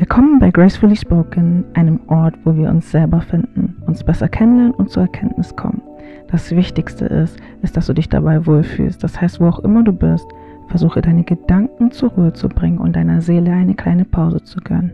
[0.00, 4.88] Willkommen bei Gracefully Spoken, einem Ort, wo wir uns selber finden, uns besser kennenlernen und
[4.88, 5.82] zur Erkenntnis kommen.
[6.28, 9.04] Das Wichtigste ist, ist, dass du dich dabei wohlfühlst.
[9.04, 10.26] Das heißt, wo auch immer du bist,
[10.68, 14.90] versuche deine Gedanken zur Ruhe zu bringen und deiner Seele eine kleine Pause zu gönnen.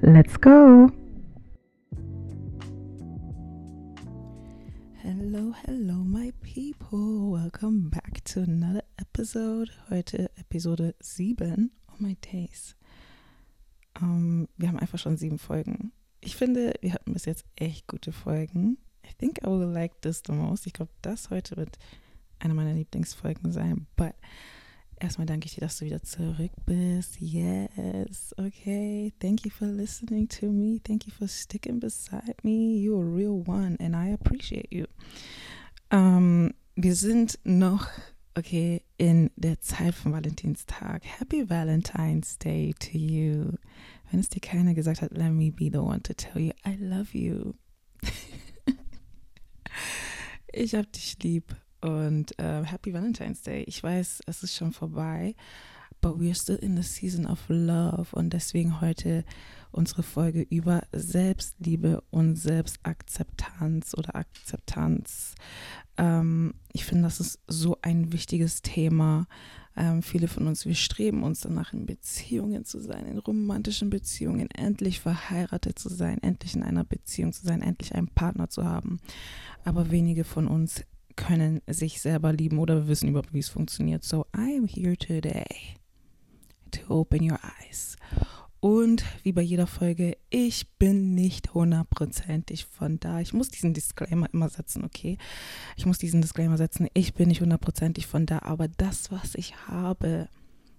[0.00, 0.90] Let's go!
[4.96, 7.30] Hello, hello, my people.
[7.40, 9.70] Welcome back to another episode.
[9.90, 11.70] Heute Episode 7.
[11.88, 12.74] Oh my days.
[14.00, 15.92] Ähm, wir haben einfach schon sieben Folgen.
[16.20, 18.78] Ich finde, wir hatten bis jetzt echt gute Folgen.
[19.04, 20.66] I think I will like this the most.
[20.66, 21.78] Ich glaube, das heute wird
[22.38, 23.86] eine meiner Lieblingsfolgen sein.
[23.96, 24.14] But
[24.98, 27.20] erstmal danke ich dir, dass du wieder zurück bist.
[27.20, 29.12] Yes, okay.
[29.20, 30.80] Thank you for listening to me.
[30.82, 32.78] Thank you for sticking beside me.
[32.78, 34.86] You're a real one and I appreciate you.
[35.90, 37.88] Ähm, wir sind noch
[38.34, 41.04] okay, in der Zeit von Valentinstag.
[41.04, 43.52] Happy Valentine's Day to you.
[44.10, 46.76] Wenn es dir keiner gesagt hat, let me be the one to tell you, I
[46.78, 47.54] love you.
[50.52, 53.64] ich hab dich lieb und uh, Happy Valentine's Day.
[53.66, 55.34] Ich weiß, es ist schon vorbei,
[56.00, 59.24] but we're still in the season of love und deswegen heute
[59.72, 65.34] unsere Folge über Selbstliebe und Selbstakzeptanz oder Akzeptanz.
[65.96, 69.26] Ähm, ich finde, das ist so ein wichtiges Thema.
[69.76, 74.48] Ähm, viele von uns, wir streben uns danach, in Beziehungen zu sein, in romantischen Beziehungen,
[74.50, 79.00] endlich verheiratet zu sein, endlich in einer Beziehung zu sein, endlich einen Partner zu haben.
[79.64, 80.84] Aber wenige von uns
[81.16, 84.04] können sich selber lieben oder wissen überhaupt, wie es funktioniert.
[84.04, 85.46] So, I am here today
[86.70, 87.96] to open your eyes
[88.64, 93.20] und wie bei jeder Folge, ich bin nicht hundertprozentig von da.
[93.20, 95.18] Ich muss diesen Disclaimer immer setzen, okay?
[95.76, 96.88] Ich muss diesen Disclaimer setzen.
[96.94, 100.30] Ich bin nicht hundertprozentig von da, aber das, was ich habe,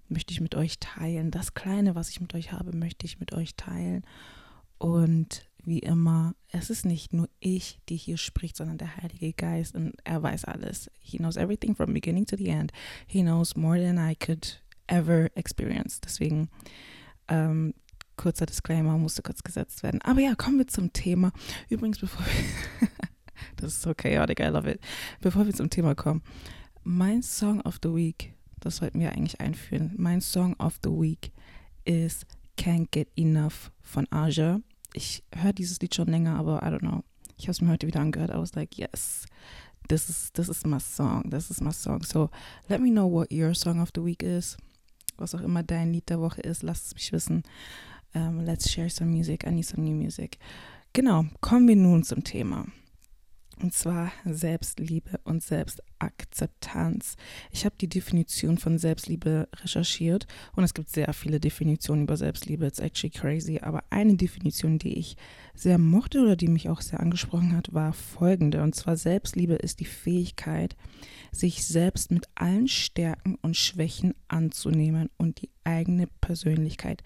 [0.08, 1.30] möchte ich mit euch teilen.
[1.30, 4.02] Das Kleine, was ich mit euch habe, möchte ich mit euch teilen.
[4.78, 9.76] Und wie immer, es ist nicht nur ich, die hier spricht, sondern der Heilige Geist
[9.76, 10.90] und er weiß alles.
[10.98, 12.72] He knows everything from beginning to the end.
[13.06, 16.00] He knows more than I could ever experience.
[16.00, 16.48] Deswegen
[17.28, 17.74] ähm,
[18.16, 20.00] kurzer Disclaimer musste kurz gesetzt werden.
[20.02, 21.32] Aber ja, kommen wir zum Thema.
[21.68, 22.88] Übrigens, bevor wir.
[23.56, 24.80] das ist so chaotic, I love it.
[25.20, 26.22] Bevor wir zum Thema kommen.
[26.82, 29.92] Mein Song of the Week, das sollten wir eigentlich einführen.
[29.96, 31.32] Mein Song of the Week
[31.84, 32.26] ist
[32.58, 34.60] Can't Get Enough von Aja.
[34.94, 37.04] Ich höre dieses Lied schon länger, aber I don't know.
[37.36, 38.30] Ich habe es mir heute wieder angehört.
[38.30, 39.26] I was like, yes,
[39.88, 41.28] this is, this is my song.
[41.30, 42.02] This is my song.
[42.02, 42.30] So
[42.68, 44.56] let me know what your song of the week is
[45.18, 47.42] was auch immer dein Lied der Woche ist, lass es mich wissen.
[48.14, 49.44] Um, ähm, let's share some music.
[49.46, 50.38] I need some new music.
[50.92, 52.64] Genau, kommen wir nun zum Thema.
[53.62, 57.16] Und zwar Selbstliebe und Selbstakzeptanz.
[57.50, 62.66] Ich habe die Definition von Selbstliebe recherchiert und es gibt sehr viele Definitionen über Selbstliebe.
[62.66, 63.60] It's actually crazy.
[63.62, 65.16] Aber eine Definition, die ich
[65.54, 68.62] sehr mochte oder die mich auch sehr angesprochen hat, war folgende.
[68.62, 70.76] Und zwar Selbstliebe ist die Fähigkeit,
[71.32, 77.02] sich selbst mit allen Stärken und Schwächen anzunehmen und die eigene Persönlichkeit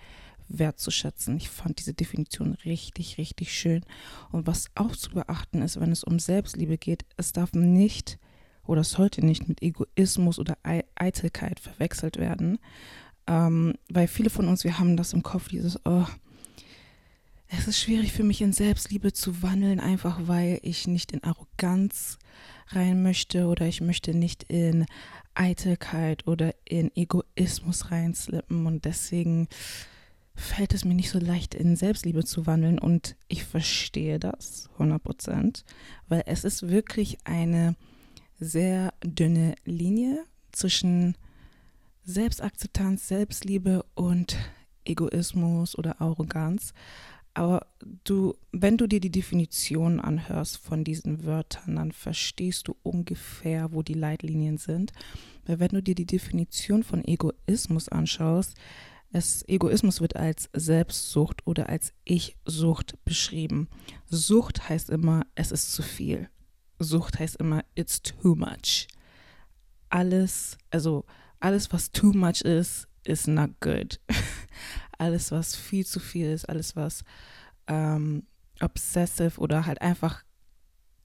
[0.50, 1.37] wertzuschätzen.
[1.37, 3.83] Ich fand diese Definition richtig, richtig schön.
[4.31, 8.19] Und was auch zu beachten ist, wenn es um Selbstliebe geht, es darf nicht
[8.65, 12.59] oder sollte nicht mit Egoismus oder Eitelkeit verwechselt werden.
[13.27, 16.06] Ähm, weil viele von uns, wir haben das im Kopf, dieses, oh,
[17.49, 22.19] es ist schwierig für mich in Selbstliebe zu wandeln, einfach weil ich nicht in Arroganz
[22.69, 24.87] rein möchte oder ich möchte nicht in
[25.34, 29.49] Eitelkeit oder in Egoismus reinslippen und deswegen
[30.41, 35.03] fällt es mir nicht so leicht, in Selbstliebe zu wandeln und ich verstehe das 100
[35.03, 35.65] Prozent,
[36.09, 37.77] weil es ist wirklich eine
[38.39, 41.17] sehr dünne Linie zwischen
[42.05, 44.37] Selbstakzeptanz, Selbstliebe und
[44.84, 46.72] Egoismus oder Arroganz.
[47.34, 47.67] Aber
[48.05, 53.83] du, wenn du dir die Definition anhörst von diesen Wörtern, dann verstehst du ungefähr, wo
[53.83, 54.93] die Leitlinien sind.
[55.47, 58.57] Weil wenn du dir die Definition von Egoismus anschaust,
[59.12, 63.68] es, Egoismus wird als Selbstsucht oder als Ich-Sucht beschrieben.
[64.09, 66.28] Sucht heißt immer, es ist zu viel.
[66.78, 68.86] Sucht heißt immer, it's too much.
[69.89, 71.04] Alles, also
[71.41, 74.01] alles, was too much ist, is not good.
[74.98, 77.03] alles, was viel zu viel ist, alles, was
[77.66, 78.27] ähm,
[78.60, 80.22] obsessive oder halt einfach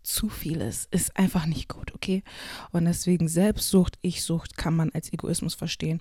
[0.03, 2.23] zu viel ist, ist einfach nicht gut, okay?
[2.71, 5.99] Und deswegen Selbstsucht, Ich-Sucht kann man als Egoismus verstehen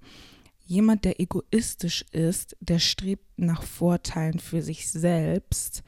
[0.65, 5.83] jemand, der egoistisch ist, der strebt nach Vorteilen für sich selbst.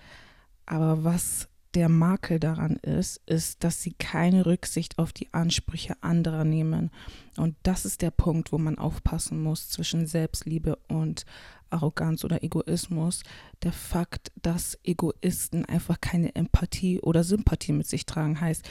[0.66, 6.44] Aber was der Makel daran ist, ist, dass sie keine Rücksicht auf die Ansprüche anderer
[6.44, 6.90] nehmen.
[7.36, 11.26] Und das ist der Punkt, wo man aufpassen muss zwischen Selbstliebe und
[11.68, 13.22] Arroganz oder Egoismus
[13.62, 18.40] der Fakt, dass Egoisten einfach keine Empathie oder Sympathie mit sich tragen.
[18.40, 18.66] Heißt,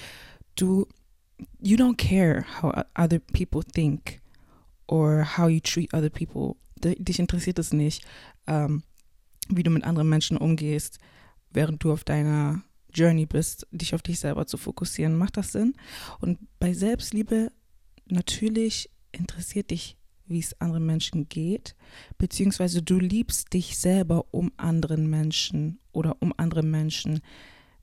[0.55, 0.87] du,
[1.59, 4.19] you don't care how other people think
[4.87, 6.55] or how you treat other people.
[6.77, 8.05] Dich interessiert es nicht,
[8.47, 8.83] ähm,
[9.49, 10.99] wie du mit anderen Menschen umgehst,
[11.51, 12.61] während du auf deiner
[12.93, 15.17] Journey bist, dich auf dich selber zu fokussieren.
[15.17, 15.73] Macht das Sinn?
[16.19, 17.51] Und bei Selbstliebe
[18.07, 19.97] natürlich interessiert dich,
[20.27, 21.75] wie es anderen Menschen geht,
[22.17, 27.21] beziehungsweise du liebst dich selber, um anderen Menschen oder um andere Menschen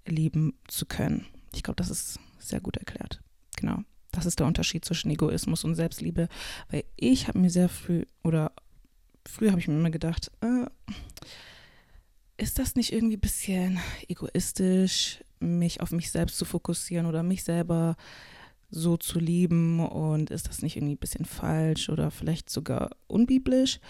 [0.06, 1.26] lieben zu können.
[1.54, 3.22] Ich glaube, das ist sehr gut erklärt.
[3.56, 3.84] Genau.
[4.12, 6.28] Das ist der Unterschied zwischen Egoismus und Selbstliebe,
[6.70, 8.52] weil ich habe mir sehr früh oder
[9.26, 10.66] früher habe ich mir immer gedacht, äh,
[12.36, 17.42] ist das nicht irgendwie ein bisschen egoistisch, mich auf mich selbst zu fokussieren oder mich
[17.44, 17.96] selber
[18.70, 23.80] so zu lieben und ist das nicht irgendwie ein bisschen falsch oder vielleicht sogar unbiblisch?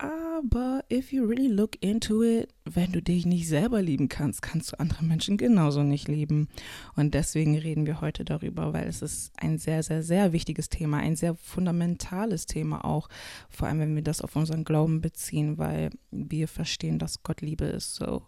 [0.00, 4.72] Aber if you really look into it, wenn du dich nicht selber lieben kannst, kannst
[4.72, 6.48] du andere Menschen genauso nicht lieben.
[6.96, 10.98] Und deswegen reden wir heute darüber, weil es ist ein sehr, sehr, sehr wichtiges Thema,
[10.98, 13.10] ein sehr fundamentales Thema auch,
[13.50, 17.66] vor allem wenn wir das auf unseren Glauben beziehen, weil wir verstehen, dass Gott Liebe
[17.66, 17.94] ist.
[17.94, 18.22] So,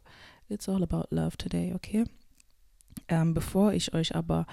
[0.50, 2.04] it's all about love today, okay?
[3.12, 4.46] Ähm, bevor ich euch aber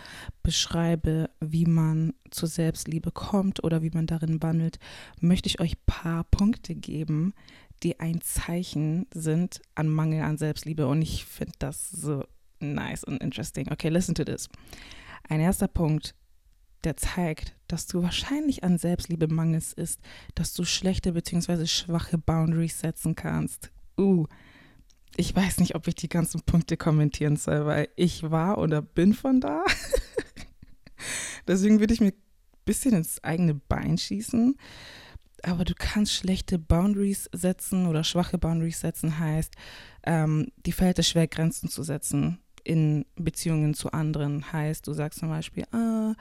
[0.43, 4.79] beschreibe, wie man zur Selbstliebe kommt oder wie man darin wandelt,
[5.21, 7.33] möchte ich euch ein paar Punkte geben,
[7.83, 10.87] die ein Zeichen sind an Mangel an Selbstliebe.
[10.87, 12.25] Und ich finde das so
[12.59, 13.71] nice und interesting.
[13.71, 14.49] Okay, listen to this.
[15.29, 16.13] Ein erster Punkt,
[16.83, 20.01] der zeigt, dass du wahrscheinlich an Selbstliebe mangelst, ist,
[20.35, 21.65] dass du schlechte bzw.
[21.65, 23.71] schwache Boundaries setzen kannst.
[23.97, 24.27] Uh,
[25.17, 29.13] ich weiß nicht, ob ich die ganzen Punkte kommentieren soll, weil ich war oder bin
[29.13, 29.63] von da.
[31.47, 32.23] Deswegen würde ich mir ein
[32.65, 34.55] bisschen ins eigene Bein schießen.
[35.43, 39.53] Aber du kannst schlechte Boundaries setzen oder schwache Boundaries setzen, heißt,
[40.03, 44.51] ähm, die fällt es schwer, Grenzen zu setzen in Beziehungen zu anderen.
[44.51, 46.13] Heißt, du sagst zum Beispiel, ah,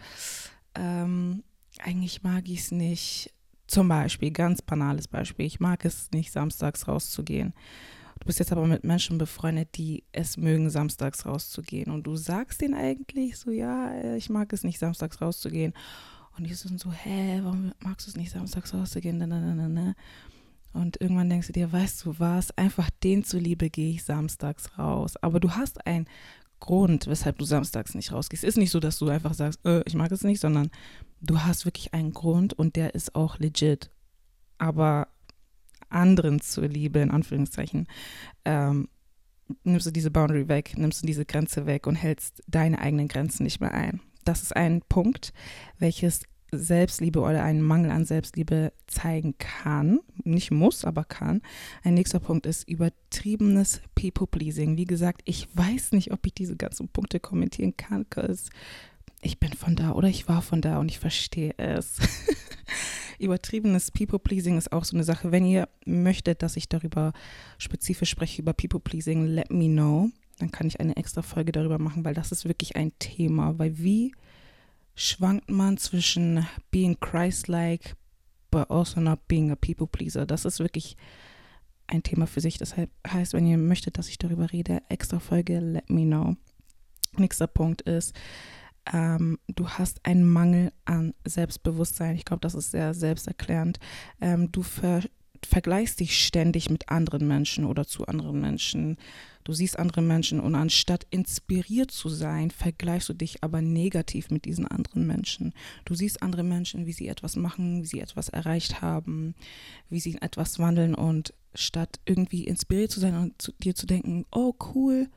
[0.75, 1.43] ähm,
[1.81, 3.35] eigentlich mag ich es nicht.
[3.67, 7.53] Zum Beispiel, ganz banales Beispiel, ich mag es nicht, samstags rauszugehen.
[8.21, 11.91] Du bist jetzt aber mit Menschen befreundet, die es mögen, samstags rauszugehen.
[11.91, 15.73] Und du sagst denen eigentlich so, ja, äh, ich mag es nicht, samstags rauszugehen.
[16.37, 19.21] Und die sind so, hä, warum magst du es nicht, samstags rauszugehen?
[20.73, 25.17] Und irgendwann denkst du dir, weißt du was, einfach den zuliebe gehe ich samstags raus.
[25.17, 26.07] Aber du hast einen
[26.61, 28.45] Grund, weshalb du samstags nicht rausgehst.
[28.45, 30.71] Ist nicht so, dass du einfach sagst, äh, ich mag es nicht, sondern
[31.21, 33.91] du hast wirklich einen Grund und der ist auch legit.
[34.59, 35.09] Aber
[35.89, 37.87] anderen zur Liebe, in Anführungszeichen,
[38.45, 38.89] ähm,
[39.65, 43.45] nimmst du diese Boundary weg, nimmst du diese Grenze weg und hältst deine eigenen Grenzen
[43.45, 44.01] nicht mehr ein.
[44.25, 45.33] Das ist ein Punkt,
[45.79, 51.43] welches Selbstliebe oder einen Mangel an Selbstliebe zeigen kann, nicht muss, aber kann.
[51.83, 54.77] Ein nächster Punkt ist übertriebenes People-Pleasing.
[54.77, 58.49] Wie gesagt, ich weiß nicht, ob ich diese ganzen Punkte kommentieren kann, because
[59.21, 61.99] ich bin von da oder ich war von da und ich verstehe es.
[63.19, 65.33] Übertriebenes People-Pleasing ist auch so eine Sache.
[65.33, 67.13] Wenn ihr möchtet, dass ich darüber
[67.59, 70.11] spezifisch spreche, über People-Pleasing, let me know.
[70.39, 73.59] Dann kann ich eine extra Folge darüber machen, weil das ist wirklich ein Thema.
[73.59, 74.15] Weil wie
[74.95, 77.97] schwankt man zwischen being Christ-like,
[78.53, 80.25] but also not being a People-Pleaser?
[80.25, 80.97] Das ist wirklich
[81.89, 82.57] ein Thema für sich.
[82.59, 86.37] Das heißt, wenn ihr möchtet, dass ich darüber rede, extra Folge, let me know.
[87.17, 88.15] Nächster Punkt ist,
[88.93, 92.17] ähm, du hast einen Mangel an Selbstbewusstsein.
[92.17, 93.79] Ich glaube, das ist sehr selbsterklärend.
[94.21, 95.03] Ähm, du ver
[95.47, 98.97] vergleichst dich ständig mit anderen Menschen oder zu anderen Menschen.
[99.45, 104.45] Du siehst andere Menschen und anstatt inspiriert zu sein, vergleichst du dich aber negativ mit
[104.45, 105.55] diesen anderen Menschen.
[105.85, 109.35] Du siehst andere Menschen, wie sie etwas machen, wie sie etwas erreicht haben,
[109.89, 114.27] wie sie etwas wandeln und statt irgendwie inspiriert zu sein und zu dir zu denken,
[114.33, 115.09] oh cool,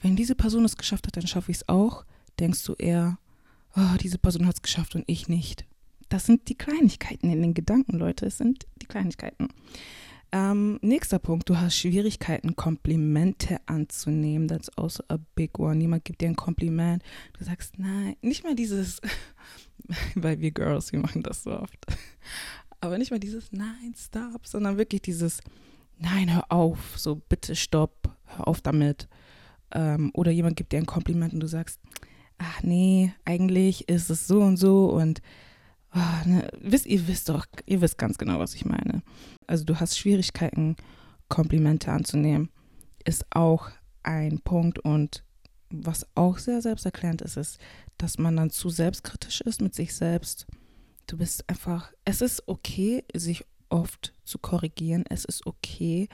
[0.00, 2.04] wenn diese Person es geschafft hat, dann schaffe ich es auch,
[2.40, 3.18] denkst du eher,
[3.76, 5.64] oh, diese Person hat es geschafft und ich nicht.
[6.08, 8.26] Das sind die Kleinigkeiten in den Gedanken, Leute.
[8.26, 9.48] Es sind die Kleinigkeiten.
[10.32, 14.48] Ähm, nächster Punkt, du hast Schwierigkeiten, Komplimente anzunehmen.
[14.48, 15.76] That's also a big one.
[15.76, 17.02] Niemand gibt dir ein Kompliment.
[17.38, 19.00] Du sagst, nein, nicht mal dieses,
[20.14, 21.86] weil wir Girls, wir machen das so oft.
[22.80, 25.40] Aber nicht mal dieses Nein, stop, sondern wirklich dieses
[25.98, 29.08] Nein, hör auf, so bitte stopp, hör auf damit.
[29.72, 31.80] Ähm, oder jemand gibt dir ein Kompliment und du sagst,
[32.38, 35.22] ach nee, eigentlich ist es so und so und
[35.94, 39.02] oh, ne, wisst, ihr wisst doch, ihr wisst ganz genau, was ich meine.
[39.46, 40.76] Also du hast Schwierigkeiten,
[41.28, 42.50] Komplimente anzunehmen,
[43.04, 43.70] ist auch
[44.02, 45.24] ein Punkt und
[45.70, 47.58] was auch sehr selbsterklärend ist, ist,
[47.98, 50.46] dass man dann zu selbstkritisch ist mit sich selbst.
[51.06, 55.04] Du bist einfach, es ist okay, sich oft zu korrigieren.
[55.08, 56.08] Es ist okay,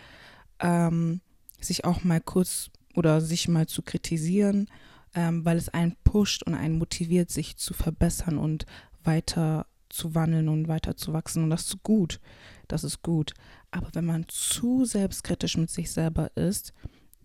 [0.60, 1.20] ähm,
[1.60, 4.68] sich auch mal kurz oder sich mal zu kritisieren,
[5.14, 8.66] ähm, weil es einen pusht und einen motiviert, sich zu verbessern und
[9.04, 11.44] weiter zu wandeln und weiter zu wachsen.
[11.44, 12.20] Und das ist gut.
[12.68, 13.34] Das ist gut.
[13.70, 16.72] Aber wenn man zu selbstkritisch mit sich selber ist,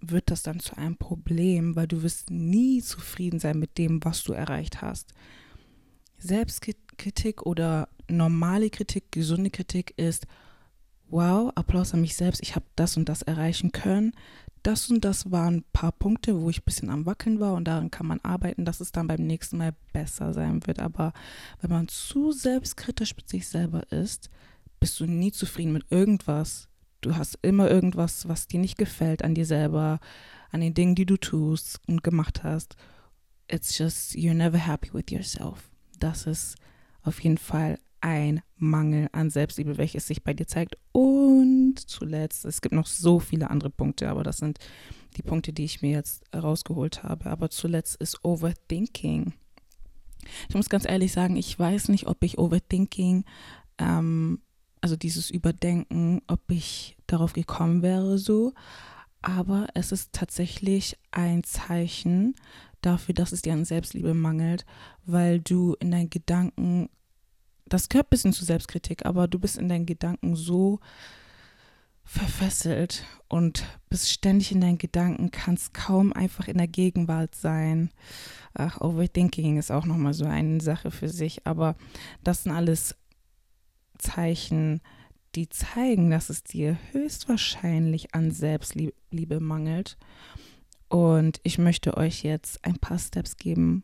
[0.01, 4.23] wird das dann zu einem Problem, weil du wirst nie zufrieden sein mit dem, was
[4.23, 5.13] du erreicht hast.
[6.17, 10.27] Selbstkritik oder normale Kritik, gesunde Kritik ist,
[11.09, 14.13] wow, Applaus an mich selbst, ich habe das und das erreichen können.
[14.67, 17.63] Das und das waren ein paar Punkte, wo ich ein bisschen am Wackeln war und
[17.63, 20.79] daran kann man arbeiten, dass es dann beim nächsten Mal besser sein wird.
[20.79, 21.13] Aber
[21.61, 24.29] wenn man zu selbstkritisch mit sich selber ist,
[24.81, 26.67] bist du nie zufrieden mit irgendwas.
[26.99, 30.01] Du hast immer irgendwas, was dir nicht gefällt an dir selber,
[30.51, 32.75] an den Dingen, die du tust und gemacht hast.
[33.49, 35.69] It's just, you're never happy with yourself.
[35.97, 36.57] Das ist
[37.03, 40.77] auf jeden Fall ein Mangel an Selbstliebe, welches sich bei dir zeigt.
[40.91, 44.59] Und zuletzt, es gibt noch so viele andere Punkte, aber das sind
[45.15, 47.29] die Punkte, die ich mir jetzt rausgeholt habe.
[47.29, 49.33] Aber zuletzt ist Overthinking.
[50.49, 53.25] Ich muss ganz ehrlich sagen, ich weiß nicht, ob ich Overthinking,
[53.77, 54.41] ähm,
[54.81, 58.53] also dieses Überdenken, ob ich darauf gekommen wäre so.
[59.21, 62.35] Aber es ist tatsächlich ein Zeichen
[62.81, 64.65] dafür, dass es dir an Selbstliebe mangelt,
[65.05, 66.89] weil du in deinen Gedanken
[67.69, 70.79] das gehört ein bisschen zu Selbstkritik, aber du bist in deinen Gedanken so
[72.03, 77.91] verfesselt und bist ständig in deinen Gedanken, kannst kaum einfach in der Gegenwart sein.
[78.53, 81.75] Ach, Overthinking ist auch nochmal so eine Sache für sich, aber
[82.23, 82.95] das sind alles
[83.97, 84.81] Zeichen,
[85.35, 89.97] die zeigen, dass es dir höchstwahrscheinlich an Selbstliebe mangelt.
[90.87, 93.83] Und ich möchte euch jetzt ein paar Steps geben,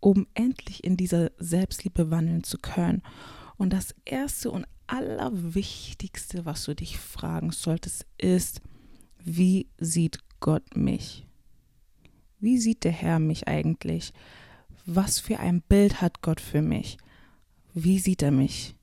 [0.00, 3.02] um endlich in dieser Selbstliebe wandeln zu können.
[3.56, 8.62] Und das Erste und Allerwichtigste, was du dich fragen solltest, ist,
[9.18, 11.26] wie sieht Gott mich?
[12.40, 14.12] Wie sieht der Herr mich eigentlich?
[14.86, 16.96] Was für ein Bild hat Gott für mich?
[17.74, 18.74] Wie sieht er mich?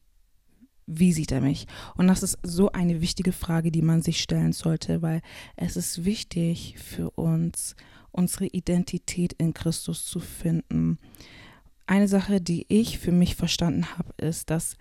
[0.85, 1.65] Wie sieht er mich?
[1.95, 5.21] Und das ist so eine wichtige Frage, die man sich stellen sollte, weil
[5.55, 7.75] es ist wichtig für uns,
[8.15, 10.97] unsere Identität in Christus zu finden.
[11.87, 14.75] Eine Sache, die ich für mich verstanden habe, ist, dass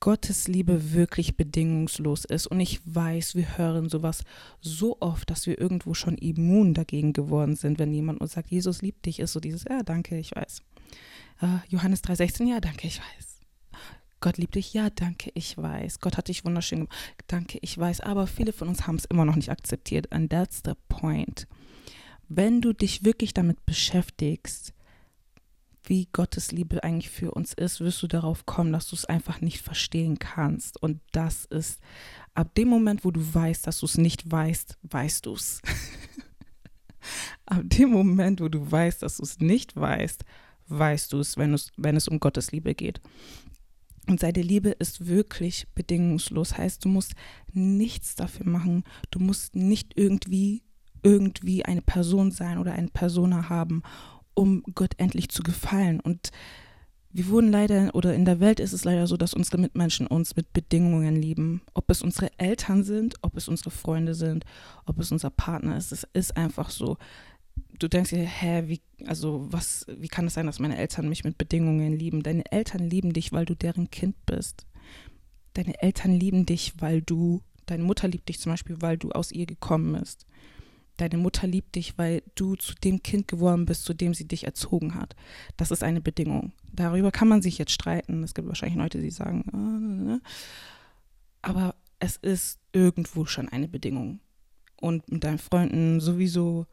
[0.00, 2.46] Gottes Liebe wirklich bedingungslos ist.
[2.46, 4.22] Und ich weiß, wir hören sowas
[4.60, 8.82] so oft, dass wir irgendwo schon immun dagegen geworden sind, wenn jemand uns sagt, Jesus
[8.82, 10.60] liebt dich, ist so dieses, ja, danke, ich weiß.
[11.42, 13.40] Uh, Johannes 3,16, ja, danke, ich weiß.
[14.20, 16.00] Gott liebt dich, ja, danke, ich weiß.
[16.00, 16.94] Gott hat dich wunderschön gemacht,
[17.26, 18.00] danke, ich weiß.
[18.02, 20.12] Aber viele von uns haben es immer noch nicht akzeptiert.
[20.12, 21.46] And that's the point
[22.28, 24.72] wenn du dich wirklich damit beschäftigst,
[25.86, 29.40] wie Gottes Liebe eigentlich für uns ist, wirst du darauf kommen, dass du es einfach
[29.40, 30.82] nicht verstehen kannst.
[30.82, 31.80] Und das ist
[32.34, 35.60] ab dem Moment, wo du weißt, dass du es nicht weißt, weißt du es.
[37.46, 40.24] ab dem Moment, wo du weißt, dass du es nicht weißt,
[40.68, 43.00] weißt du es, wenn, wenn es um Gottes Liebe geht.
[44.06, 46.58] Und seine Liebe ist wirklich bedingungslos.
[46.58, 47.14] Heißt, du musst
[47.52, 48.84] nichts dafür machen.
[49.10, 50.62] Du musst nicht irgendwie
[51.04, 53.82] irgendwie eine Person sein oder eine Persona haben,
[54.34, 56.00] um Gott endlich zu gefallen.
[56.00, 56.32] Und
[57.12, 60.34] wir wurden leider, oder in der Welt ist es leider so, dass unsere Mitmenschen uns
[60.34, 61.62] mit Bedingungen lieben.
[61.72, 64.44] Ob es unsere Eltern sind, ob es unsere Freunde sind,
[64.84, 65.92] ob es unser Partner ist.
[65.92, 66.96] Es ist einfach so.
[67.78, 71.22] Du denkst dir, hä, wie, also was, wie kann es sein, dass meine Eltern mich
[71.22, 72.24] mit Bedingungen lieben?
[72.24, 74.66] Deine Eltern lieben dich, weil du deren Kind bist.
[75.52, 79.30] Deine Eltern lieben dich, weil du, deine Mutter liebt dich zum Beispiel, weil du aus
[79.30, 80.26] ihr gekommen bist.
[80.96, 84.44] Deine Mutter liebt dich, weil du zu dem Kind geworden bist, zu dem sie dich
[84.44, 85.16] erzogen hat.
[85.56, 86.52] Das ist eine Bedingung.
[86.72, 88.22] Darüber kann man sich jetzt streiten.
[88.22, 90.22] Es gibt wahrscheinlich Leute, die sagen, ah, ne, ne.
[91.42, 94.20] aber es ist irgendwo schon eine Bedingung.
[94.80, 96.66] Und mit deinen Freunden sowieso,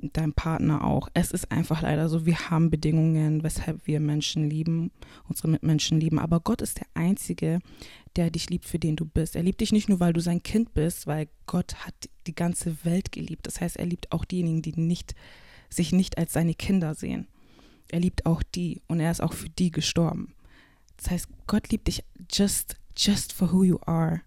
[0.00, 1.08] deinem Partner auch.
[1.14, 4.90] Es ist einfach leider so, wir haben Bedingungen, weshalb wir Menschen lieben,
[5.28, 6.18] unsere Mitmenschen lieben.
[6.18, 7.60] Aber Gott ist der Einzige,
[8.16, 9.36] der dich liebt, für den du bist.
[9.36, 11.94] Er liebt dich nicht nur, weil du sein Kind bist, weil Gott hat
[12.26, 13.46] die ganze Welt geliebt.
[13.46, 15.14] Das heißt, er liebt auch diejenigen, die nicht,
[15.68, 17.26] sich nicht als seine Kinder sehen.
[17.90, 20.34] Er liebt auch die und er ist auch für die gestorben.
[20.96, 24.22] Das heißt, Gott liebt dich just, just for who you are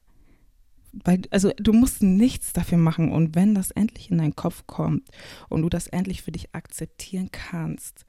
[0.94, 5.08] weil, also du musst nichts dafür machen und wenn das endlich in deinen Kopf kommt
[5.50, 8.06] und du das endlich für dich akzeptieren kannst,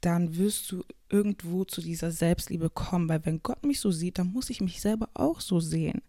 [0.00, 4.32] dann wirst du irgendwo zu dieser Selbstliebe kommen, weil wenn Gott mich so sieht, dann
[4.32, 6.02] muss ich mich selber auch so sehen.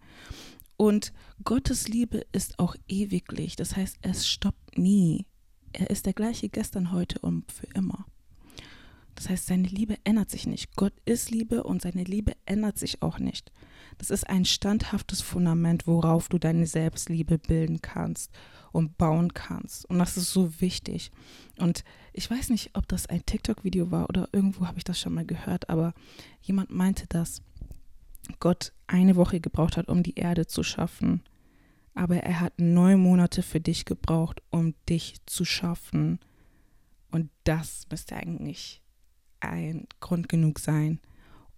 [0.76, 1.14] Und
[1.44, 5.26] Gottes Liebe ist auch ewiglich, das heißt, es stoppt nie.
[5.74, 8.06] Er ist der gleiche gestern, heute und für immer.
[9.18, 10.76] Das heißt, seine Liebe ändert sich nicht.
[10.76, 13.52] Gott ist Liebe und seine Liebe ändert sich auch nicht.
[13.98, 18.32] Das ist ein standhaftes Fundament, worauf du deine Selbstliebe bilden kannst
[18.72, 19.86] und bauen kannst.
[19.86, 21.10] Und das ist so wichtig.
[21.58, 21.84] Und
[22.14, 25.26] ich weiß nicht, ob das ein TikTok-Video war oder irgendwo habe ich das schon mal
[25.26, 25.96] gehört, aber
[26.44, 27.42] jemand meinte, dass
[28.40, 31.24] Gott eine Woche gebraucht hat, um die Erde zu schaffen.
[31.96, 36.20] Aber er hat neun Monate für dich gebraucht, um dich zu schaffen.
[37.10, 38.84] Und das müsste eigentlich
[39.40, 41.00] ein Grund genug sein,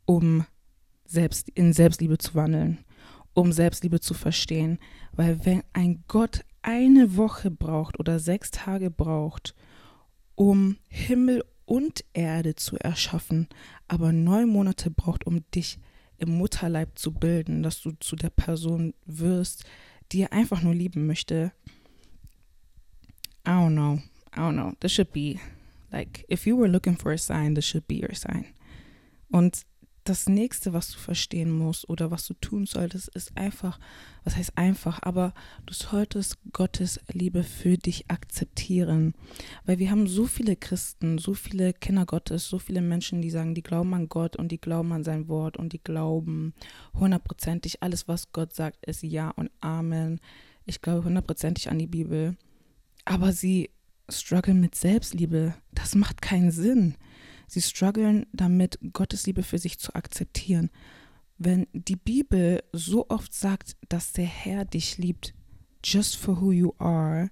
[0.06, 0.46] um
[1.06, 2.80] selbst in Selbstliebe zu wandeln,
[3.34, 4.80] um Selbstliebe zu verstehen.
[5.14, 9.56] Weil wenn ein Gott eine Woche braucht oder sechs Tage braucht,
[10.36, 13.48] um Himmel und Erde zu erschaffen,
[13.88, 15.80] aber neun Monate braucht, um dich
[16.18, 19.66] im Mutterleib zu bilden, dass du zu der Person wirst,
[20.12, 21.52] die er einfach nur lieben möchte.
[23.48, 24.00] I don't know.
[24.36, 24.74] I don't know.
[24.80, 25.40] This should be
[25.92, 28.46] like, if you were looking for a sign, this should be your sign.
[29.32, 29.66] Und
[30.10, 33.80] das nächste, was du verstehen musst oder was du tun solltest, ist einfach,
[34.24, 35.34] was heißt einfach, aber
[35.68, 39.14] du solltest Gottes Liebe für dich akzeptieren.
[39.66, 43.54] Weil wir haben so viele Christen, so viele Kinder Gottes, so viele Menschen, die sagen,
[43.54, 46.54] die glauben an Gott und die glauben an sein Wort und die glauben
[46.96, 50.20] hundertprozentig, alles, was Gott sagt, ist Ja und Amen.
[50.66, 52.36] Ich glaube hundertprozentig an die Bibel.
[53.06, 53.70] Aber sie
[54.12, 55.54] strugglen mit Selbstliebe.
[55.72, 56.96] Das macht keinen Sinn.
[57.48, 60.70] Sie strugglen damit, Gottes Liebe für sich zu akzeptieren.
[61.38, 65.34] Wenn die Bibel so oft sagt, dass der Herr dich liebt,
[65.84, 67.30] just for who you are,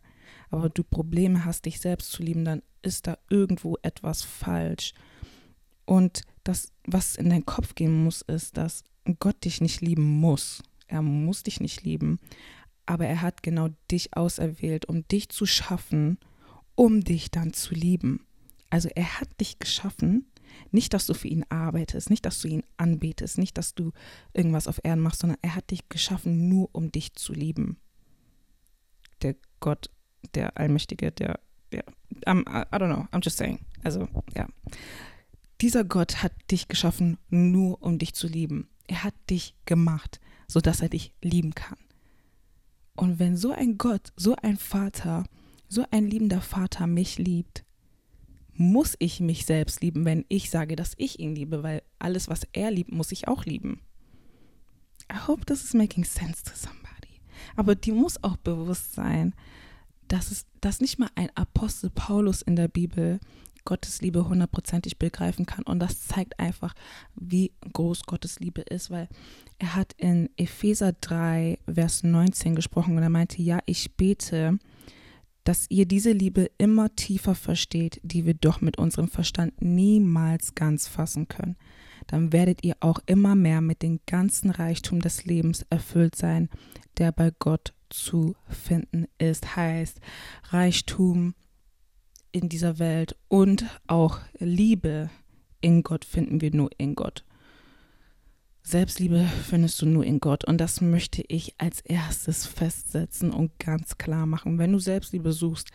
[0.49, 4.93] aber du Probleme hast, dich selbst zu lieben, dann ist da irgendwo etwas falsch.
[5.85, 8.83] Und das, was in deinen Kopf gehen muss, ist, dass
[9.19, 10.63] Gott dich nicht lieben muss.
[10.87, 12.19] Er muss dich nicht lieben,
[12.85, 16.17] aber er hat genau dich auserwählt, um dich zu schaffen,
[16.77, 18.25] um dich dann zu lieben.
[18.69, 20.27] Also er hat dich geschaffen,
[20.71, 23.91] nicht, dass du für ihn arbeitest, nicht, dass du ihn anbetest, nicht, dass du
[24.33, 27.77] irgendwas auf Erden machst, sondern er hat dich geschaffen, nur um dich zu lieben.
[29.23, 29.89] Der Gott,
[30.35, 31.39] der Allmächtige, der,
[31.71, 31.83] der
[32.27, 33.65] um, I, don't know, I'm just saying.
[33.83, 34.47] Also, ja.
[35.59, 38.69] Dieser Gott hat dich geschaffen, nur um dich zu lieben.
[38.85, 41.77] Er hat dich gemacht, sodass er dich lieben kann.
[42.95, 45.23] Und wenn so ein Gott, so ein Vater,
[45.67, 47.63] so ein liebender Vater mich liebt,
[48.53, 52.41] muss ich mich selbst lieben, wenn ich sage, dass ich ihn liebe, weil alles, was
[52.53, 53.81] er liebt, muss ich auch lieben.
[55.11, 57.21] I hope this is making sense to somebody.
[57.55, 59.33] Aber die muss auch bewusst sein,
[60.07, 63.19] dass es, dass nicht mal ein Apostel Paulus in der Bibel
[63.67, 65.63] Gottes Liebe hundertprozentig begreifen kann.
[65.65, 66.73] Und das zeigt einfach,
[67.15, 69.09] wie groß Gottes Liebe ist, weil
[69.59, 74.57] er hat in Epheser 3, Vers 19 gesprochen und er meinte, ja, ich bete,
[75.47, 80.89] dass ihr diese Liebe immer tiefer versteht, die wir doch mit unserem Verstand niemals ganz
[80.89, 81.55] fassen können.
[82.05, 86.49] Dann werdet ihr auch immer mehr mit dem ganzen Reichtum des Lebens erfüllt sein,
[86.97, 89.55] der bei Gott zu finden ist.
[89.55, 90.01] Heißt
[90.49, 91.33] Reichtum
[92.33, 95.09] in dieser Welt und auch Liebe
[95.61, 97.23] in Gott finden wir nur in Gott.
[98.67, 103.97] Selbstliebe findest du nur in Gott und das möchte ich als erstes festsetzen und ganz
[103.97, 104.57] klar machen.
[104.59, 105.69] Wenn du Selbstliebe suchst,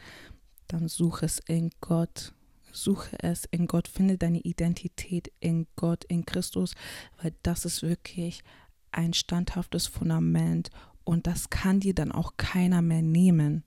[0.69, 2.35] dann suche es in Gott.
[2.71, 6.75] Suche es in Gott, finde deine Identität in Gott, in Christus,
[7.23, 8.43] weil das ist wirklich
[8.91, 10.69] ein standhaftes Fundament
[11.05, 13.65] und das kann dir dann auch keiner mehr nehmen,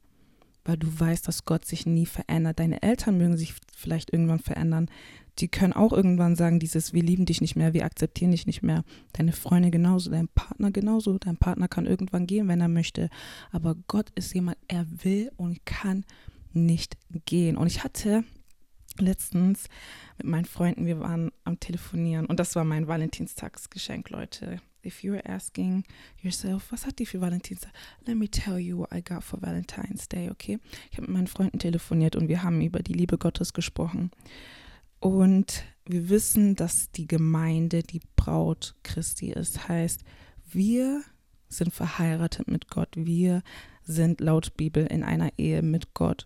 [0.65, 2.59] weil du weißt, dass Gott sich nie verändert.
[2.59, 4.88] Deine Eltern mögen sich vielleicht irgendwann verändern,
[5.39, 8.63] die können auch irgendwann sagen, dieses, wir lieben dich nicht mehr, wir akzeptieren dich nicht
[8.63, 8.84] mehr.
[9.13, 11.17] Deine Freunde genauso, dein Partner genauso.
[11.17, 13.10] Dein Partner kann irgendwann gehen, wenn er möchte.
[13.52, 16.06] Aber Gott ist jemand, er will und kann
[16.54, 17.58] nicht gehen.
[17.58, 18.24] Und ich hatte
[18.98, 19.67] letztens
[20.17, 24.62] mit meinen Freunden, wir waren am Telefonieren und das war mein Valentinstagsgeschenk, Leute.
[24.86, 25.84] If you're asking
[26.21, 27.71] yourself, was hat die für Valentinstag?
[28.06, 30.60] Let me tell you what I got for Valentine's Day, okay?
[30.91, 34.12] Ich habe mit meinen Freunden telefoniert und wir haben über die Liebe Gottes gesprochen.
[35.05, 39.67] Und wir wissen, dass die Gemeinde die Braut Christi ist.
[39.67, 40.03] Heißt,
[40.51, 41.03] wir
[41.47, 42.89] sind verheiratet mit Gott.
[42.95, 43.43] Wir
[43.83, 46.25] sind laut Bibel in einer Ehe mit Gott.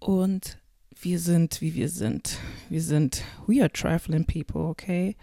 [0.00, 0.58] Und
[1.00, 2.40] wir sind, wie wir sind.
[2.68, 5.14] Wir sind, we are trifling people, okay?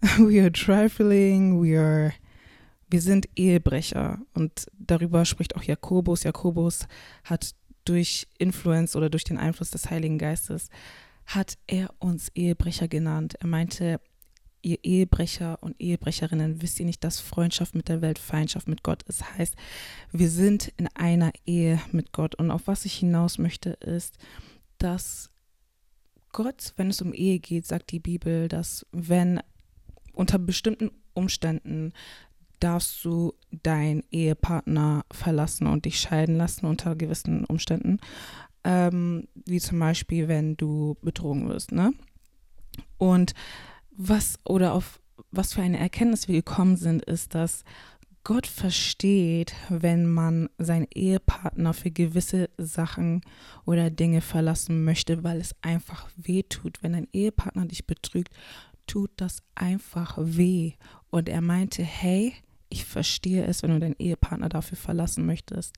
[0.16, 2.14] We are trifling, we are,
[2.88, 4.18] wir sind Ehebrecher.
[4.32, 6.22] Und darüber spricht auch Jakobus.
[6.22, 6.88] Jakobus
[7.24, 10.70] hat durch Influence oder durch den Einfluss des Heiligen Geistes
[11.28, 13.34] hat er uns Ehebrecher genannt.
[13.40, 14.00] Er meinte,
[14.62, 19.02] ihr Ehebrecher und Ehebrecherinnen, wisst ihr nicht, dass Freundschaft mit der Welt Feindschaft mit Gott
[19.04, 19.36] ist?
[19.36, 19.54] Heißt,
[20.10, 22.34] wir sind in einer Ehe mit Gott.
[22.34, 24.16] Und auf was ich hinaus möchte, ist,
[24.78, 25.30] dass
[26.32, 29.40] Gott, wenn es um Ehe geht, sagt die Bibel, dass wenn
[30.14, 31.92] unter bestimmten Umständen
[32.58, 38.00] darfst du deinen Ehepartner verlassen und dich scheiden lassen unter gewissen Umständen,
[38.64, 41.92] ähm, wie zum Beispiel, wenn du betrogen wirst, ne?
[42.98, 43.34] Und
[43.90, 47.64] was oder auf was für eine Erkenntnis wir gekommen sind, ist, dass
[48.24, 53.22] Gott versteht, wenn man seinen Ehepartner für gewisse Sachen
[53.64, 56.82] oder Dinge verlassen möchte, weil es einfach weh tut.
[56.82, 58.34] Wenn dein Ehepartner dich betrügt,
[58.86, 60.74] tut das einfach weh.
[61.10, 62.34] Und er meinte, hey,
[62.68, 65.74] ich verstehe es, wenn du deinen Ehepartner dafür verlassen möchtest.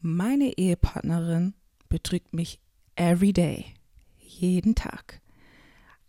[0.00, 1.54] Meine Ehepartnerin
[1.88, 2.60] betrügt mich
[2.96, 3.66] every day,
[4.18, 5.20] jeden Tag.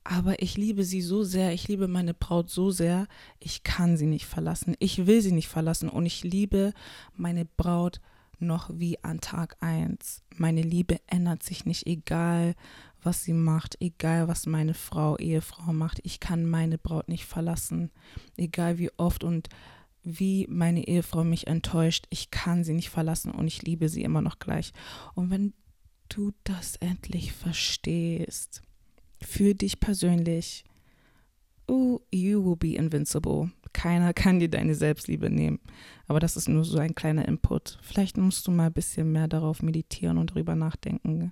[0.03, 3.07] Aber ich liebe sie so sehr, ich liebe meine Braut so sehr,
[3.39, 4.75] ich kann sie nicht verlassen.
[4.79, 6.73] Ich will sie nicht verlassen und ich liebe
[7.13, 7.99] meine Braut
[8.39, 10.23] noch wie an Tag 1.
[10.37, 12.55] Meine Liebe ändert sich nicht, egal
[13.01, 15.99] was sie macht, egal was meine Frau, Ehefrau macht.
[16.03, 17.91] Ich kann meine Braut nicht verlassen,
[18.37, 19.49] egal wie oft und
[20.03, 22.05] wie meine Ehefrau mich enttäuscht.
[22.09, 24.71] Ich kann sie nicht verlassen und ich liebe sie immer noch gleich.
[25.15, 25.53] Und wenn
[26.09, 28.61] du das endlich verstehst,
[29.21, 30.63] für dich persönlich,
[31.67, 33.51] oh, you will be invincible.
[33.73, 35.59] Keiner kann dir deine Selbstliebe nehmen.
[36.07, 37.77] Aber das ist nur so ein kleiner Input.
[37.81, 41.31] Vielleicht musst du mal ein bisschen mehr darauf meditieren und darüber nachdenken.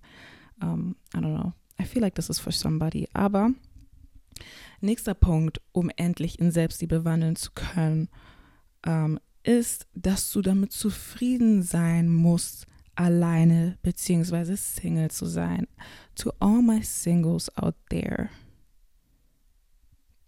[0.62, 1.54] Um, I don't know.
[1.80, 3.08] I feel like this is for somebody.
[3.14, 3.52] Aber
[4.82, 8.10] nächster Punkt, um endlich in Selbstliebe wandeln zu können,
[8.86, 14.56] um, ist, dass du damit zufrieden sein musst, alleine bzw.
[14.56, 15.68] Single zu sein.
[16.16, 18.30] To all my singles out there.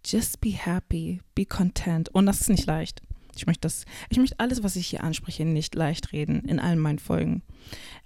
[0.04, 2.08] Just be happy, be content.
[2.10, 3.02] Und das ist nicht leicht.
[3.36, 6.78] Ich möchte das, ich möchte alles, was ich hier anspreche, nicht leicht reden in allen
[6.78, 7.42] meinen Folgen.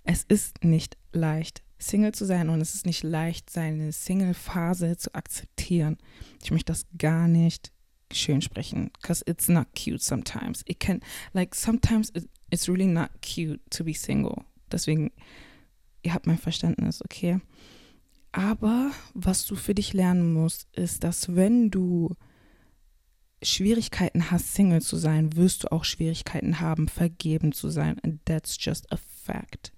[0.04, 5.14] Es ist nicht leicht, Single zu sein und es ist nicht leicht, seine Single-Phase zu
[5.14, 5.96] akzeptieren.
[6.42, 7.72] Ich möchte das gar nicht
[8.12, 10.62] schön sprechen, because it's not cute sometimes.
[10.66, 11.00] It can,
[11.32, 12.12] like, sometimes
[12.50, 14.44] it's really not cute to be single.
[14.72, 15.12] Deswegen,
[16.02, 17.40] ihr habt mein Verständnis, okay?
[18.32, 22.16] Aber was du für dich lernen musst, ist, dass wenn du
[23.42, 27.98] Schwierigkeiten hast, Single zu sein, wirst du auch Schwierigkeiten haben, vergeben zu sein.
[28.02, 29.72] And that's just a fact.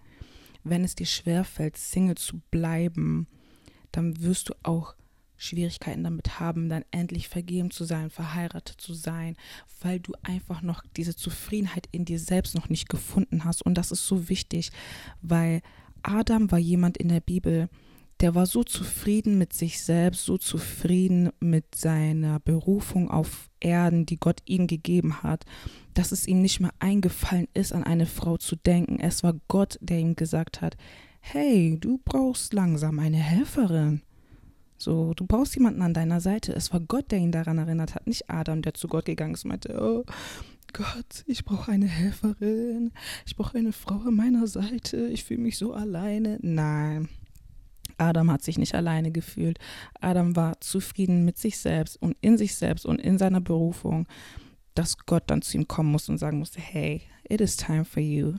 [0.62, 3.26] Wenn es dir schwerfällt, Single zu bleiben,
[3.90, 4.94] dann wirst du auch
[5.36, 9.36] Schwierigkeiten damit haben, dann endlich vergeben zu sein, verheiratet zu sein,
[9.80, 13.62] weil du einfach noch diese Zufriedenheit in dir selbst noch nicht gefunden hast.
[13.62, 14.70] Und das ist so wichtig,
[15.22, 15.60] weil
[16.02, 17.68] Adam war jemand in der Bibel,
[18.20, 24.18] der war so zufrieden mit sich selbst, so zufrieden mit seiner Berufung auf Erden, die
[24.18, 25.44] Gott ihm gegeben hat,
[25.94, 29.00] dass es ihm nicht mehr eingefallen ist, an eine Frau zu denken.
[29.00, 30.76] Es war Gott, der ihm gesagt hat,
[31.20, 34.02] hey, du brauchst langsam eine Helferin.
[34.76, 36.52] So, du brauchst jemanden an deiner Seite.
[36.52, 39.44] Es war Gott, der ihn daran erinnert hat, nicht Adam, der zu Gott gegangen ist
[39.44, 40.04] und meinte, oh
[40.72, 42.92] Gott, ich brauche eine Helferin,
[43.26, 46.38] ich brauche eine Frau an meiner Seite, ich fühle mich so alleine.
[46.42, 47.08] Nein,
[47.98, 49.58] Adam hat sich nicht alleine gefühlt.
[50.00, 54.06] Adam war zufrieden mit sich selbst und in sich selbst und in seiner Berufung,
[54.74, 58.02] dass Gott dann zu ihm kommen musste und sagen musste, hey, it is time for
[58.02, 58.34] you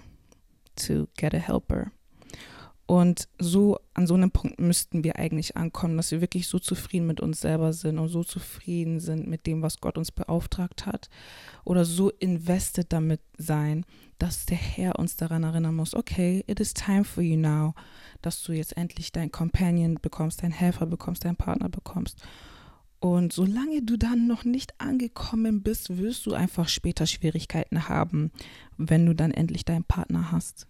[0.75, 1.91] to get a helper.
[2.87, 7.07] Und so an so einem Punkt müssten wir eigentlich ankommen, dass wir wirklich so zufrieden
[7.07, 11.09] mit uns selber sind und so zufrieden sind mit dem, was Gott uns beauftragt hat
[11.63, 13.85] oder so invested damit sein,
[14.19, 17.73] dass der Herr uns daran erinnern muss, okay, it is time for you now,
[18.21, 22.21] dass du jetzt endlich deinen Companion bekommst, deinen Helfer bekommst, deinen Partner bekommst.
[22.99, 28.31] Und solange du dann noch nicht angekommen bist, wirst du einfach später Schwierigkeiten haben,
[28.77, 30.67] wenn du dann endlich deinen Partner hast.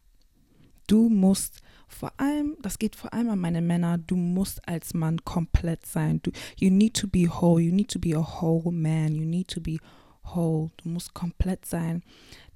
[0.87, 5.23] Du musst vor allem, das geht vor allem an meine Männer, du musst als Mann
[5.23, 6.21] komplett sein.
[6.21, 9.47] Du, you need to be whole, you need to be a whole man, you need
[9.47, 9.77] to be
[10.23, 10.71] whole.
[10.77, 12.03] Du musst komplett sein,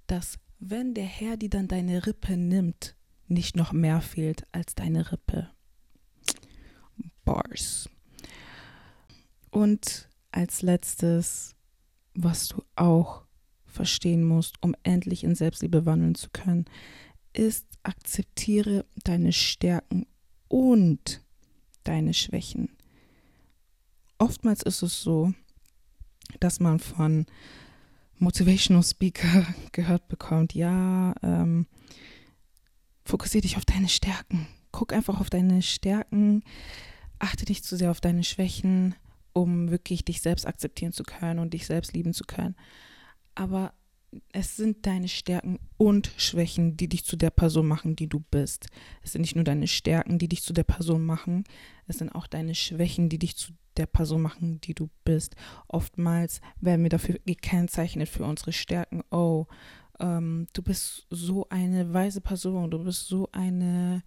[0.07, 2.95] dass wenn der Herr dir dann deine Rippe nimmt,
[3.27, 5.49] nicht noch mehr fehlt als deine Rippe.
[7.23, 7.89] Bars.
[9.51, 11.55] Und als letztes,
[12.13, 13.23] was du auch
[13.65, 16.65] verstehen musst, um endlich in Selbstliebe wandeln zu können,
[17.33, 20.05] ist, akzeptiere deine Stärken
[20.47, 21.21] und
[21.83, 22.69] deine Schwächen.
[24.17, 25.33] Oftmals ist es so,
[26.39, 27.25] dass man von
[28.17, 31.67] Motivational Speaker gehört bekommt, ja, ähm,
[33.05, 34.47] fokussiere dich auf deine Stärken.
[34.71, 36.43] Guck einfach auf deine Stärken,
[37.17, 38.95] achte nicht zu sehr auf deine Schwächen,
[39.33, 42.55] um wirklich dich selbst akzeptieren zu können und dich selbst lieben zu können.
[43.35, 43.73] Aber
[44.31, 48.67] es sind deine Stärken und Schwächen, die dich zu der Person machen, die du bist.
[49.03, 51.43] Es sind nicht nur deine Stärken, die dich zu der Person machen,
[51.87, 55.35] es sind auch deine Schwächen, die dich zu der Person machen, die du bist.
[55.67, 59.03] Oftmals werden wir dafür gekennzeichnet für unsere Stärken.
[59.11, 59.45] Oh,
[59.99, 64.03] ähm, du bist so eine weise Person, du bist so eine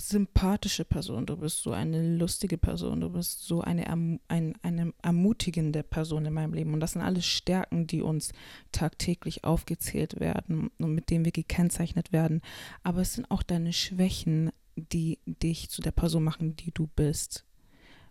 [0.00, 4.20] sympathische Person, du bist so eine lustige Person, du bist so eine, ein,
[4.62, 6.72] eine ermutigende Person in meinem Leben.
[6.72, 8.32] Und das sind alles Stärken, die uns
[8.70, 12.42] tagtäglich aufgezählt werden und mit denen wir gekennzeichnet werden.
[12.84, 17.44] Aber es sind auch deine Schwächen, die dich zu der Person machen, die du bist.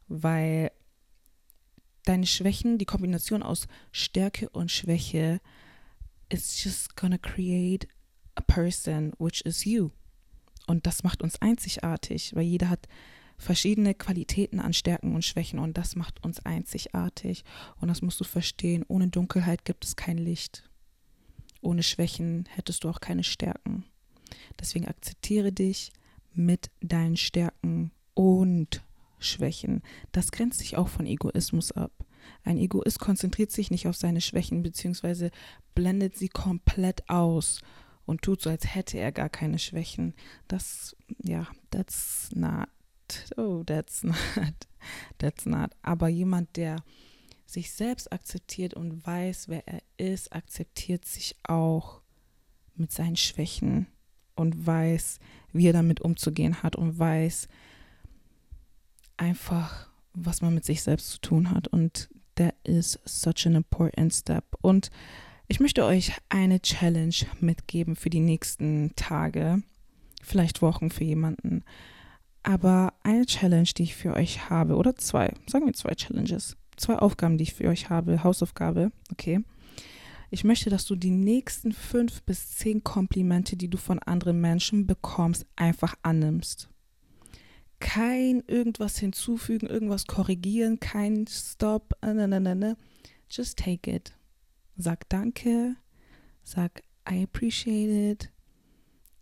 [0.09, 0.71] Weil
[2.03, 5.39] deine Schwächen, die Kombination aus Stärke und Schwäche,
[6.29, 7.87] it's just gonna create
[8.35, 9.91] a person which is you.
[10.67, 12.87] Und das macht uns einzigartig, weil jeder hat
[13.37, 17.43] verschiedene Qualitäten an Stärken und Schwächen und das macht uns einzigartig.
[17.79, 18.83] Und das musst du verstehen.
[18.87, 20.69] Ohne Dunkelheit gibt es kein Licht.
[21.61, 23.85] Ohne Schwächen hättest du auch keine Stärken.
[24.59, 25.91] Deswegen akzeptiere dich
[26.33, 28.83] mit deinen Stärken und
[29.19, 29.81] Schwächen.
[30.11, 31.91] Das grenzt sich auch von Egoismus ab.
[32.43, 35.29] Ein Egoist konzentriert sich nicht auf seine Schwächen bzw.
[35.73, 37.61] blendet sie komplett aus
[38.07, 40.15] und tut so, als hätte er gar keine Schwächen.
[40.47, 42.69] Das, ja, that's not,
[43.35, 44.17] oh, that's not,
[45.19, 45.71] that's not.
[45.83, 46.77] Aber jemand, der
[47.45, 52.01] sich selbst akzeptiert und weiß, wer er ist, akzeptiert sich auch
[52.75, 53.87] mit seinen Schwächen
[54.35, 55.19] und weiß,
[55.51, 57.49] wie er damit umzugehen hat und weiß
[59.17, 61.67] einfach, was man mit sich selbst zu tun hat.
[61.67, 64.45] Und that is such an important step.
[64.61, 64.91] Und
[65.47, 69.61] ich möchte euch eine Challenge mitgeben für die nächsten Tage,
[70.21, 71.63] vielleicht Wochen für jemanden.
[72.43, 76.97] Aber eine Challenge, die ich für euch habe, oder zwei, sagen wir zwei Challenges, zwei
[76.97, 79.41] Aufgaben, die ich für euch habe, Hausaufgabe, okay.
[80.29, 84.85] Ich möchte, dass du die nächsten fünf bis zehn Komplimente, die du von anderen Menschen
[84.85, 86.69] bekommst, einfach annimmst.
[87.79, 92.77] Kein irgendwas hinzufügen, irgendwas korrigieren, kein Stop, ne, ne, ne, ne.
[93.29, 94.16] Just take it.
[94.77, 95.75] Sag Danke,
[96.43, 98.31] sag I appreciate it.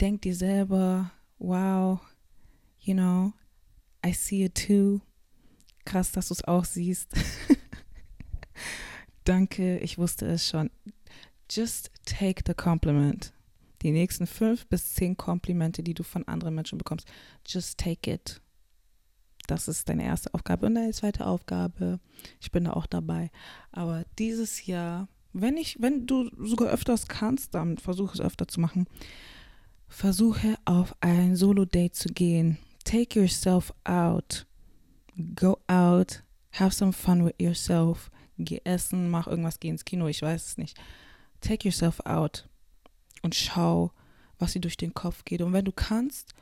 [0.01, 2.01] Denk dir selber, wow,
[2.79, 3.31] you know,
[4.05, 4.99] I see it too.
[5.85, 7.13] Krass, dass du es auch siehst.
[9.23, 10.69] Danke, ich wusste es schon.
[11.49, 13.31] Just take the compliment.
[13.81, 17.07] Die nächsten fünf bis zehn Komplimente, die du von anderen Menschen bekommst,
[17.47, 18.41] just take it.
[19.47, 20.65] Das ist deine erste Aufgabe.
[20.65, 21.99] Und deine zweite Aufgabe,
[22.41, 23.31] ich bin da auch dabei.
[23.71, 28.61] Aber dieses Jahr wenn ich, wenn du sogar öfters kannst, dann versuche es öfter zu
[28.61, 28.87] machen.
[29.87, 32.57] Versuche auf ein Solo-Date zu gehen.
[32.85, 34.47] Take yourself out.
[35.35, 36.23] Go out.
[36.53, 38.09] Have some fun with yourself.
[38.37, 40.77] Geh essen, mach irgendwas, geh ins Kino, ich weiß es nicht.
[41.41, 42.47] Take yourself out
[43.21, 43.91] und schau,
[44.39, 45.41] was dir durch den Kopf geht.
[45.41, 46.33] Und wenn du kannst,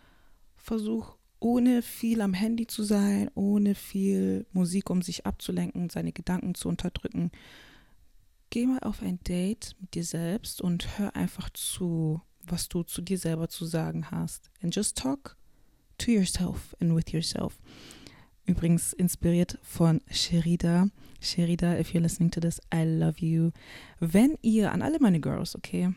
[0.56, 6.56] versuch ohne viel am Handy zu sein, ohne viel Musik, um sich abzulenken, seine Gedanken
[6.56, 7.32] zu unterdrücken
[8.53, 13.01] geh mal auf ein Date mit dir selbst und hör einfach zu, was du zu
[13.01, 14.51] dir selber zu sagen hast.
[14.61, 15.35] And just talk
[15.97, 17.59] to yourself and with yourself.
[18.45, 20.89] Übrigens inspiriert von Sherida.
[21.19, 23.53] Sherida, if you're listening to this, I love you.
[23.99, 25.89] Wenn ihr, an alle meine Girls, okay?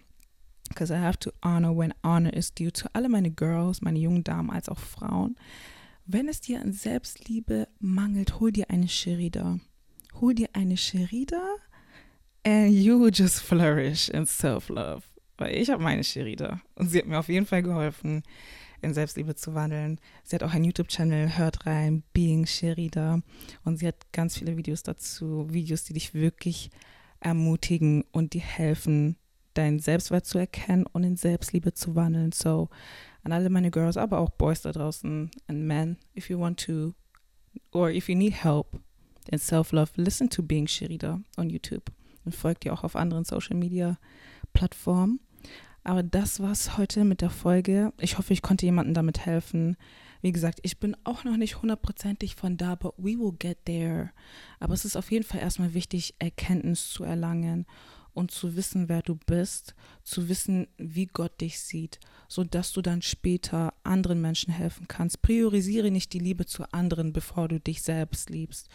[0.70, 2.72] Because I have to honor when honor is due.
[2.72, 5.36] To alle meine Girls, meine jungen Damen als auch Frauen.
[6.06, 9.58] Wenn es dir an Selbstliebe mangelt, hol dir eine Sherida.
[10.22, 11.56] Hol dir eine Sherida
[12.46, 15.02] and you just flourish in self-love.
[15.36, 18.22] Weil ich habe meine Sherida und sie hat mir auf jeden Fall geholfen,
[18.80, 20.00] in Selbstliebe zu wandeln.
[20.22, 23.20] Sie hat auch einen YouTube-Channel, hört rein, Being Sherida.
[23.64, 26.70] Und sie hat ganz viele Videos dazu, Videos, die dich wirklich
[27.20, 29.16] ermutigen und dir helfen,
[29.54, 32.32] deinen Selbstwert zu erkennen und in Selbstliebe zu wandeln.
[32.32, 32.68] So,
[33.24, 36.94] an alle meine Girls, aber auch Boys da draußen and men, if you want to,
[37.72, 38.78] or if you need help
[39.30, 41.95] in self-love, listen to Being Sherida on YouTube
[42.26, 43.96] und folgt ihr auch auf anderen Social Media
[44.52, 45.20] Plattformen.
[45.84, 47.92] Aber das war's heute mit der Folge.
[48.00, 49.76] Ich hoffe, ich konnte jemandem damit helfen.
[50.20, 54.10] Wie gesagt, ich bin auch noch nicht hundertprozentig von da, but we will get there.
[54.58, 57.66] Aber es ist auf jeden Fall erstmal wichtig, Erkenntnis zu erlangen
[58.16, 63.02] und zu wissen, wer du bist, zu wissen, wie Gott dich sieht, sodass du dann
[63.02, 65.20] später anderen Menschen helfen kannst.
[65.20, 68.68] Priorisiere nicht die Liebe zu anderen, bevor du dich selbst liebst.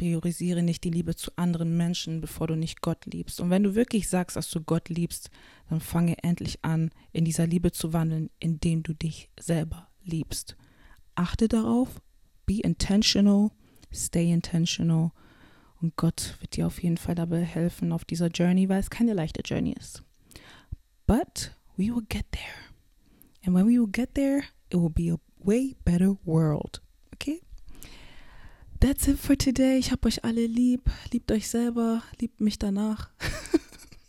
[0.00, 3.38] Priorisiere nicht die Liebe zu anderen Menschen, bevor du nicht Gott liebst.
[3.40, 5.30] Und wenn du wirklich sagst, dass du Gott liebst,
[5.68, 10.56] dann fange endlich an, in dieser Liebe zu wandeln, indem du dich selber liebst.
[11.16, 12.00] Achte darauf,
[12.46, 13.50] be intentional,
[13.92, 15.10] stay intentional.
[15.82, 19.12] Und Gott wird dir auf jeden Fall dabei helfen auf dieser Journey, weil es keine
[19.12, 20.02] leichte Journey ist.
[21.06, 22.70] but we will get there.
[23.44, 26.80] And when we will get there, it will be a way better world.
[27.12, 27.40] Okay?
[28.80, 29.76] That's it for today.
[29.76, 30.80] Ich hab euch alle lieb.
[31.12, 32.02] Liebt euch selber.
[32.18, 33.10] Liebt mich danach.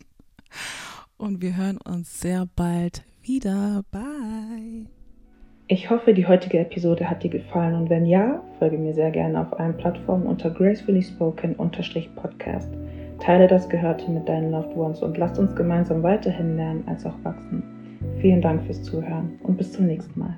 [1.17, 3.84] Und wir hören uns sehr bald wieder.
[3.91, 4.88] Bye.
[5.67, 9.39] Ich hoffe, die heutige Episode hat dir gefallen und wenn ja, folge mir sehr gerne
[9.39, 11.55] auf allen Plattformen unter gracefully spoken
[12.15, 12.69] podcast.
[13.19, 17.15] Teile das Gehörte mit deinen Loved Ones und lasst uns gemeinsam weiterhin lernen als auch
[17.23, 17.63] wachsen.
[18.19, 20.38] Vielen Dank fürs Zuhören und bis zum nächsten Mal.